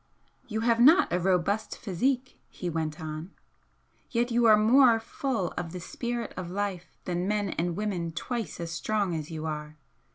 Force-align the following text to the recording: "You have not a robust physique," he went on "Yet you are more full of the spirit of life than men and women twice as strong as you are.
"You 0.47 0.61
have 0.61 0.79
not 0.79 1.13
a 1.13 1.19
robust 1.19 1.77
physique," 1.77 2.39
he 2.49 2.71
went 2.71 2.99
on 2.99 3.29
"Yet 4.09 4.31
you 4.31 4.45
are 4.47 4.57
more 4.57 4.99
full 4.99 5.51
of 5.55 5.73
the 5.73 5.79
spirit 5.79 6.33
of 6.35 6.49
life 6.49 6.97
than 7.05 7.27
men 7.27 7.49
and 7.49 7.75
women 7.75 8.11
twice 8.11 8.59
as 8.59 8.71
strong 8.71 9.13
as 9.13 9.29
you 9.29 9.45
are. 9.45 9.77